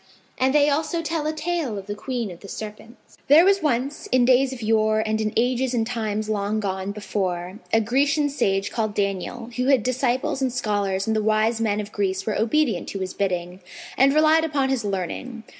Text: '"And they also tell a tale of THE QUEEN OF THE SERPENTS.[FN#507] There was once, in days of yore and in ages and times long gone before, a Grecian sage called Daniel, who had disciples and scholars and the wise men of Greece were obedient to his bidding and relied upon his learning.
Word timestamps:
'"And 0.39 0.51
they 0.55 0.67
also 0.67 1.03
tell 1.03 1.27
a 1.27 1.31
tale 1.31 1.77
of 1.77 1.85
THE 1.85 1.93
QUEEN 1.93 2.31
OF 2.31 2.39
THE 2.39 2.47
SERPENTS.[FN#507] 2.47 3.17
There 3.27 3.45
was 3.45 3.61
once, 3.61 4.07
in 4.11 4.25
days 4.25 4.51
of 4.51 4.63
yore 4.63 5.03
and 5.05 5.21
in 5.21 5.31
ages 5.37 5.75
and 5.75 5.85
times 5.85 6.27
long 6.27 6.59
gone 6.59 6.91
before, 6.91 7.59
a 7.71 7.79
Grecian 7.81 8.27
sage 8.27 8.71
called 8.71 8.95
Daniel, 8.95 9.51
who 9.57 9.65
had 9.67 9.83
disciples 9.83 10.41
and 10.41 10.51
scholars 10.51 11.05
and 11.05 11.15
the 11.15 11.21
wise 11.21 11.61
men 11.61 11.79
of 11.79 11.91
Greece 11.91 12.25
were 12.25 12.35
obedient 12.35 12.87
to 12.89 12.99
his 12.99 13.13
bidding 13.13 13.59
and 13.95 14.11
relied 14.11 14.43
upon 14.43 14.69
his 14.69 14.83
learning. 14.83 15.43